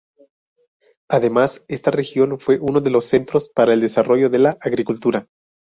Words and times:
Además, 1.11 1.63
esta 1.67 1.91
región 1.91 2.39
fue 2.39 2.57
uno 2.59 2.81
de 2.81 2.89
los 2.89 3.05
centros 3.05 3.49
para 3.49 3.75
el 3.75 3.81
desarrollo 3.81 4.31
de 4.31 4.39
la 4.39 4.57
agricultura. 4.59 5.27